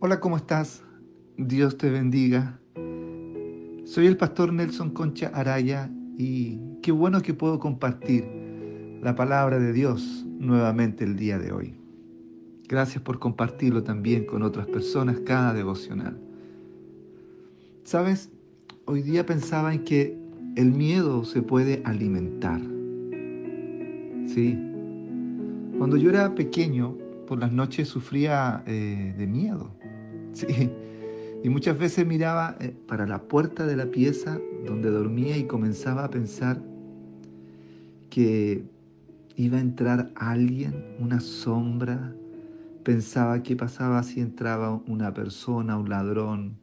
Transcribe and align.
Hola, 0.00 0.20
¿cómo 0.20 0.36
estás? 0.36 0.84
Dios 1.36 1.76
te 1.76 1.90
bendiga. 1.90 2.60
Soy 3.84 4.06
el 4.06 4.16
pastor 4.16 4.52
Nelson 4.52 4.90
Concha 4.90 5.26
Araya 5.34 5.90
y 6.16 6.60
qué 6.82 6.92
bueno 6.92 7.20
que 7.20 7.34
puedo 7.34 7.58
compartir 7.58 8.24
la 9.02 9.16
palabra 9.16 9.58
de 9.58 9.72
Dios 9.72 10.24
nuevamente 10.38 11.02
el 11.02 11.16
día 11.16 11.40
de 11.40 11.50
hoy. 11.50 11.74
Gracias 12.68 13.02
por 13.02 13.18
compartirlo 13.18 13.82
también 13.82 14.24
con 14.24 14.44
otras 14.44 14.68
personas 14.68 15.18
cada 15.26 15.52
devocional. 15.52 16.16
Sabes, 17.82 18.30
hoy 18.84 19.02
día 19.02 19.26
pensaba 19.26 19.74
en 19.74 19.82
que 19.82 20.16
el 20.54 20.70
miedo 20.70 21.24
se 21.24 21.42
puede 21.42 21.82
alimentar. 21.84 22.60
Sí. 24.28 24.56
Cuando 25.76 25.96
yo 25.96 26.10
era 26.10 26.36
pequeño, 26.36 26.96
por 27.26 27.40
las 27.40 27.50
noches 27.50 27.88
sufría 27.88 28.62
eh, 28.66 29.12
de 29.18 29.26
miedo. 29.26 29.77
Sí. 30.32 30.70
Y 31.42 31.48
muchas 31.50 31.78
veces 31.78 32.06
miraba 32.06 32.56
eh, 32.60 32.74
para 32.86 33.06
la 33.06 33.22
puerta 33.22 33.66
de 33.66 33.76
la 33.76 33.86
pieza 33.86 34.40
donde 34.66 34.90
dormía 34.90 35.36
y 35.36 35.44
comenzaba 35.44 36.04
a 36.04 36.10
pensar 36.10 36.60
que 38.10 38.64
iba 39.36 39.58
a 39.58 39.60
entrar 39.60 40.10
alguien, 40.16 40.84
una 40.98 41.20
sombra. 41.20 42.12
Pensaba 42.82 43.42
qué 43.42 43.54
pasaba 43.54 44.02
si 44.02 44.20
entraba 44.20 44.82
una 44.86 45.14
persona, 45.14 45.78
un 45.78 45.88
ladrón. 45.88 46.56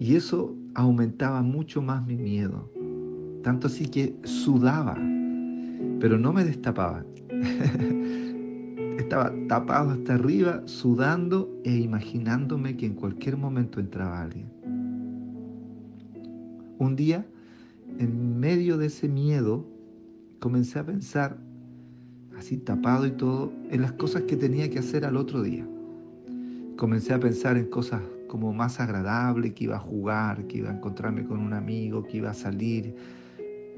Y 0.00 0.16
eso 0.16 0.56
aumentaba 0.74 1.42
mucho 1.42 1.82
más 1.82 2.06
mi 2.06 2.16
miedo. 2.16 2.70
Tanto 3.42 3.66
así 3.66 3.86
que 3.86 4.16
sudaba, 4.24 4.94
pero 6.00 6.16
no 6.18 6.32
me 6.32 6.44
destapaba. 6.44 7.04
Estaba 9.12 9.30
tapado 9.46 9.90
hasta 9.90 10.14
arriba, 10.14 10.62
sudando 10.64 11.60
e 11.64 11.76
imaginándome 11.76 12.78
que 12.78 12.86
en 12.86 12.94
cualquier 12.94 13.36
momento 13.36 13.78
entraba 13.78 14.22
alguien. 14.22 14.46
Un 16.78 16.96
día, 16.96 17.26
en 17.98 18.40
medio 18.40 18.78
de 18.78 18.86
ese 18.86 19.10
miedo, 19.10 19.66
comencé 20.38 20.78
a 20.78 20.86
pensar, 20.86 21.36
así 22.38 22.56
tapado 22.56 23.06
y 23.06 23.10
todo, 23.10 23.52
en 23.68 23.82
las 23.82 23.92
cosas 23.92 24.22
que 24.22 24.38
tenía 24.38 24.70
que 24.70 24.78
hacer 24.78 25.04
al 25.04 25.18
otro 25.18 25.42
día. 25.42 25.68
Comencé 26.78 27.12
a 27.12 27.20
pensar 27.20 27.58
en 27.58 27.66
cosas 27.66 28.00
como 28.28 28.54
más 28.54 28.80
agradables, 28.80 29.52
que 29.52 29.64
iba 29.64 29.76
a 29.76 29.80
jugar, 29.80 30.46
que 30.46 30.56
iba 30.56 30.70
a 30.70 30.74
encontrarme 30.74 31.26
con 31.26 31.38
un 31.38 31.52
amigo, 31.52 32.02
que 32.02 32.16
iba 32.16 32.30
a 32.30 32.34
salir. 32.34 32.96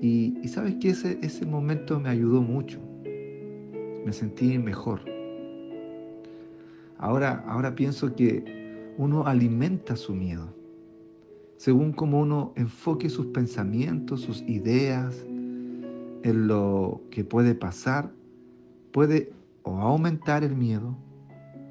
Y, 0.00 0.46
sabes 0.46 0.76
que 0.76 0.90
ese, 0.90 1.18
ese 1.22 1.44
momento 1.44 1.98
me 1.98 2.08
ayudó 2.08 2.40
mucho 2.40 2.78
me 4.04 4.12
sentí 4.12 4.58
mejor. 4.58 5.13
Ahora, 7.04 7.44
ahora 7.46 7.74
pienso 7.74 8.16
que 8.16 8.94
uno 8.96 9.26
alimenta 9.26 9.94
su 9.94 10.14
miedo. 10.14 10.54
Según 11.58 11.92
como 11.92 12.18
uno 12.18 12.54
enfoque 12.56 13.10
sus 13.10 13.26
pensamientos, 13.26 14.22
sus 14.22 14.40
ideas 14.48 15.22
en 16.22 16.48
lo 16.48 17.02
que 17.10 17.22
puede 17.22 17.54
pasar, 17.54 18.10
puede 18.90 19.34
o 19.64 19.76
aumentar 19.80 20.44
el 20.44 20.56
miedo 20.56 20.96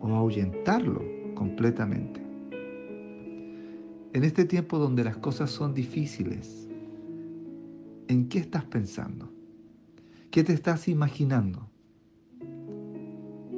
o 0.02 0.10
ahuyentarlo 0.10 1.02
completamente. 1.34 2.22
En 4.14 4.24
este 4.24 4.46
tiempo 4.46 4.78
donde 4.78 5.04
las 5.04 5.18
cosas 5.18 5.50
son 5.50 5.74
difíciles, 5.74 6.70
¿en 8.08 8.30
qué 8.30 8.38
estás 8.38 8.66
pensando? 8.66 9.32
¿Qué 10.30 10.44
te 10.44 10.54
estás 10.54 10.88
imaginando? 10.88 11.74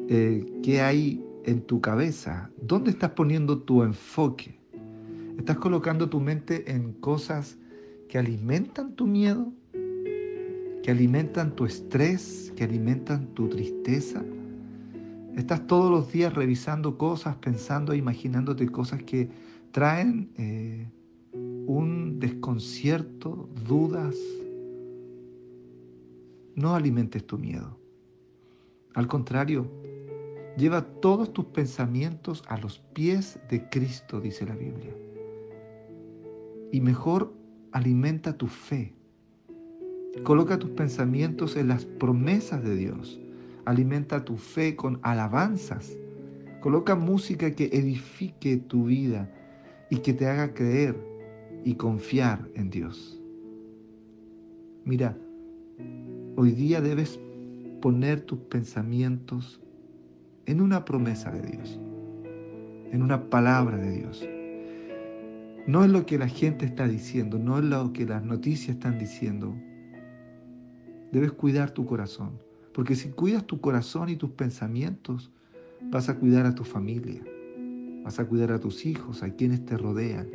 eh, 0.07 0.45
qué 0.63 0.81
hay 0.81 1.24
en 1.45 1.61
tu 1.61 1.79
cabeza, 1.79 2.49
dónde 2.59 2.89
estás 2.89 3.11
poniendo 3.11 3.59
tu 3.59 3.83
enfoque. 3.83 4.59
¿Estás 5.37 5.57
colocando 5.57 6.09
tu 6.09 6.19
mente 6.19 6.71
en 6.71 6.93
cosas 6.93 7.57
que 8.09 8.17
alimentan 8.17 8.95
tu 8.95 9.05
miedo? 9.05 9.53
¿Que 10.81 10.91
alimentan 10.91 11.55
tu 11.55 11.65
estrés? 11.65 12.51
¿Que 12.55 12.63
alimentan 12.63 13.27
tu 13.33 13.47
tristeza? 13.47 14.23
¿Estás 15.35 15.67
todos 15.67 15.91
los 15.91 16.11
días 16.11 16.33
revisando 16.33 16.97
cosas, 16.97 17.35
pensando 17.35 17.93
e 17.93 17.97
imaginándote 17.97 18.67
cosas 18.69 19.03
que 19.03 19.29
traen 19.71 20.31
eh, 20.37 20.89
un 21.33 22.19
desconcierto, 22.19 23.49
dudas? 23.67 24.15
No 26.55 26.73
alimentes 26.73 27.25
tu 27.27 27.37
miedo. 27.37 27.77
Al 28.93 29.07
contrario, 29.07 29.69
Lleva 30.57 30.85
todos 30.85 31.33
tus 31.33 31.45
pensamientos 31.45 32.43
a 32.47 32.57
los 32.57 32.79
pies 32.79 33.39
de 33.49 33.67
Cristo, 33.69 34.21
dice 34.21 34.45
la 34.45 34.55
Biblia. 34.55 34.95
Y 36.71 36.79
mejor 36.79 37.33
alimenta 37.73 38.37
tu 38.37 38.47
fe. 38.47 38.93
Coloca 40.23 40.57
tus 40.57 40.69
pensamientos 40.69 41.57
en 41.57 41.67
las 41.67 41.85
promesas 41.85 42.63
de 42.63 42.75
Dios. 42.75 43.19
Alimenta 43.65 44.23
tu 44.23 44.37
fe 44.37 44.77
con 44.77 44.99
alabanzas. 45.01 45.97
Coloca 46.61 46.95
música 46.95 47.51
que 47.51 47.65
edifique 47.73 48.55
tu 48.55 48.85
vida 48.85 49.29
y 49.89 49.97
que 49.97 50.13
te 50.13 50.27
haga 50.27 50.53
creer 50.53 50.95
y 51.65 51.75
confiar 51.75 52.47
en 52.55 52.69
Dios. 52.69 53.19
Mira, 54.85 55.17
hoy 56.37 56.51
día 56.51 56.79
debes 56.79 57.19
poner 57.81 58.21
tus 58.21 58.39
pensamientos 58.39 59.59
en 60.45 60.61
una 60.61 60.85
promesa 60.85 61.31
de 61.31 61.41
Dios, 61.41 61.79
en 62.91 63.01
una 63.01 63.29
palabra 63.29 63.77
de 63.77 63.91
Dios. 63.91 64.27
No 65.67 65.83
es 65.83 65.89
lo 65.89 66.05
que 66.05 66.19
la 66.19 66.27
gente 66.27 66.65
está 66.65 66.87
diciendo, 66.87 67.39
no 67.39 67.57
es 67.57 67.65
lo 67.65 67.91
que 67.91 68.05
las 68.05 68.23
noticias 68.23 68.75
están 68.75 68.99
diciendo. 68.99 69.55
Debes 71.11 71.31
cuidar 71.31 71.71
tu 71.71 71.85
corazón, 71.85 72.39
porque 72.73 72.95
si 72.95 73.09
cuidas 73.09 73.45
tu 73.45 73.59
corazón 73.59 74.09
y 74.09 74.15
tus 74.15 74.31
pensamientos, 74.31 75.31
vas 75.81 76.09
a 76.09 76.19
cuidar 76.19 76.45
a 76.45 76.53
tu 76.53 76.63
familia, 76.63 77.23
vas 78.03 78.19
a 78.19 78.25
cuidar 78.25 78.51
a 78.51 78.59
tus 78.59 78.85
hijos, 78.85 79.23
a 79.23 79.31
quienes 79.31 79.65
te 79.65 79.77
rodean, 79.77 80.29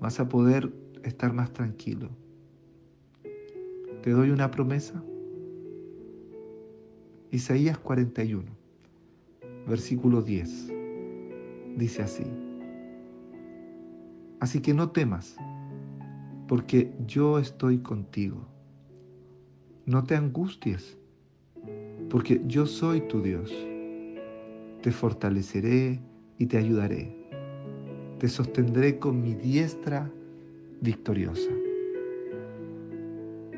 vas 0.00 0.20
a 0.20 0.28
poder 0.28 0.72
estar 1.02 1.32
más 1.32 1.52
tranquilo. 1.52 2.10
Te 4.02 4.10
doy 4.10 4.30
una 4.30 4.50
promesa. 4.50 5.02
Isaías 7.30 7.78
41 7.78 8.59
versículo 9.66 10.22
10. 10.22 10.72
Dice 11.76 12.02
así. 12.02 12.24
Así 14.40 14.60
que 14.60 14.74
no 14.74 14.90
temas, 14.90 15.36
porque 16.48 16.92
yo 17.06 17.38
estoy 17.38 17.78
contigo. 17.78 18.46
No 19.86 20.04
te 20.04 20.16
angusties, 20.16 20.98
porque 22.08 22.40
yo 22.46 22.66
soy 22.66 23.02
tu 23.02 23.22
Dios. 23.22 23.52
Te 24.82 24.92
fortaleceré 24.92 26.00
y 26.38 26.46
te 26.46 26.56
ayudaré. 26.56 27.14
Te 28.18 28.28
sostendré 28.28 28.98
con 28.98 29.20
mi 29.22 29.34
diestra 29.34 30.10
victoriosa. 30.80 31.50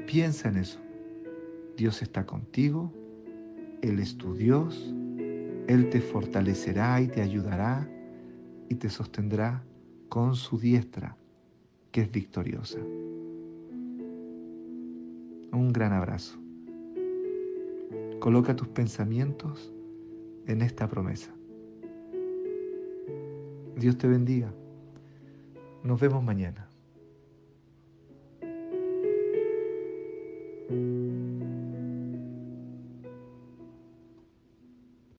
Piensa 0.07 0.49
en 0.49 0.57
eso. 0.59 0.81
Dios 1.77 2.03
está 2.03 2.27
contigo, 2.27 2.93
Él 3.83 3.99
es 3.99 4.19
tu 4.19 4.35
Dios 4.35 4.95
él 5.69 5.91
te 5.91 6.01
fortalecerá 6.01 7.01
y 7.01 7.09
te 7.09 7.21
ayudará 7.23 7.89
y 8.69 8.75
te 8.75 8.89
sostendrá 8.89 9.65
con 10.09 10.35
su 10.35 10.59
diestra, 10.59 11.17
que 11.91 12.03
es 12.03 12.11
victoriosa. 12.11 12.81
Un 15.53 15.73
gran 15.73 15.93
abrazo. 15.93 16.39
Coloca 18.19 18.57
tus 18.57 18.69
pensamientos 18.69 19.73
en 20.47 20.63
esta 20.63 20.89
promesa. 20.89 21.33
Dios 23.77 23.99
te 23.99 24.07
bendiga. 24.07 24.53
Nos 25.83 26.01
vemos 26.01 26.23
mañana. 26.23 26.72